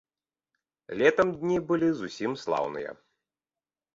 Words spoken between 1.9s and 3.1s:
зусім слаўныя.